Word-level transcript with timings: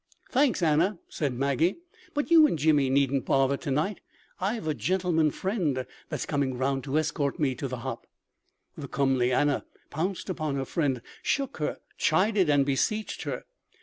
"Thanks, 0.31 0.63
Anna," 0.63 0.97
said 1.09 1.35
Maggie; 1.35 1.77
"but 2.15 2.31
you 2.31 2.47
and 2.47 2.57
Jimmy 2.57 2.89
needn't 2.89 3.23
bother 3.23 3.55
to 3.57 3.69
night. 3.69 3.99
I've 4.39 4.67
a 4.67 4.73
gentleman 4.73 5.29
friend 5.29 5.85
that's 6.09 6.25
coming 6.25 6.57
'round 6.57 6.83
to 6.85 6.97
escort 6.97 7.37
me 7.37 7.53
to 7.53 7.67
the 7.67 7.77
hop." 7.85 8.07
The 8.75 8.87
comely 8.87 9.31
Anna 9.31 9.63
pounced 9.91 10.27
upon 10.27 10.55
her 10.55 10.65
friend, 10.65 11.03
shook 11.21 11.57
her, 11.57 11.77
chided 11.99 12.49
and 12.49 12.65
beseeched 12.65 13.21
her. 13.25 13.43